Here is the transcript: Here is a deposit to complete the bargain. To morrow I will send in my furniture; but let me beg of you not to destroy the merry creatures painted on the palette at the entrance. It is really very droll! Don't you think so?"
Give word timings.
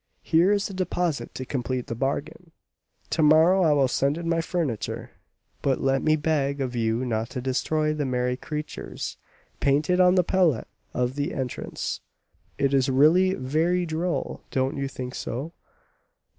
Here 0.23 0.51
is 0.51 0.67
a 0.67 0.73
deposit 0.73 1.35
to 1.35 1.45
complete 1.45 1.85
the 1.85 1.93
bargain. 1.93 2.49
To 3.11 3.21
morrow 3.21 3.61
I 3.61 3.73
will 3.73 3.87
send 3.87 4.17
in 4.17 4.27
my 4.27 4.41
furniture; 4.41 5.11
but 5.61 5.79
let 5.79 6.01
me 6.01 6.15
beg 6.15 6.59
of 6.59 6.75
you 6.75 7.05
not 7.05 7.29
to 7.29 7.39
destroy 7.39 7.93
the 7.93 8.03
merry 8.07 8.35
creatures 8.35 9.17
painted 9.59 9.99
on 9.99 10.15
the 10.15 10.23
palette 10.23 10.67
at 10.95 11.13
the 11.13 11.35
entrance. 11.35 12.01
It 12.57 12.73
is 12.73 12.89
really 12.89 13.35
very 13.35 13.85
droll! 13.85 14.41
Don't 14.49 14.75
you 14.75 14.87
think 14.87 15.13
so?" 15.13 15.53